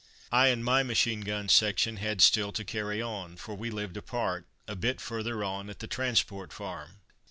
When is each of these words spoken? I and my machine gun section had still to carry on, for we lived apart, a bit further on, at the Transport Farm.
I 0.31 0.47
and 0.47 0.65
my 0.65 0.81
machine 0.81 1.21
gun 1.21 1.47
section 1.47 1.97
had 1.97 2.21
still 2.21 2.51
to 2.53 2.63
carry 2.65 3.03
on, 3.03 3.35
for 3.37 3.53
we 3.53 3.69
lived 3.69 3.97
apart, 3.97 4.47
a 4.67 4.75
bit 4.75 4.99
further 4.99 5.43
on, 5.43 5.69
at 5.69 5.77
the 5.77 5.85
Transport 5.85 6.51
Farm. 6.51 7.01